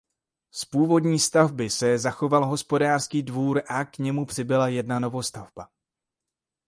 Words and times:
Z 0.51 0.65
původní 0.65 1.19
zástavby 1.19 1.69
se 1.69 1.97
zachoval 1.97 2.45
hospodářský 2.45 3.23
dvůr 3.23 3.61
a 3.67 3.85
k 3.85 3.97
němu 3.97 4.25
přibyla 4.25 4.67
jedna 4.67 4.99
novostavba. 4.99 5.67